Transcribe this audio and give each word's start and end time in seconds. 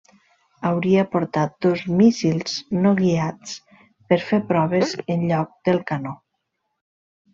Hauria 0.67 1.01
portat 1.15 1.51
dos 1.65 1.83
míssils 1.99 2.55
no 2.85 2.93
guiats 3.01 3.53
per 4.09 4.19
fer 4.31 4.41
proves 4.53 4.97
en 5.17 5.27
lloc 5.33 5.53
del 5.69 5.83
canó. 5.93 6.17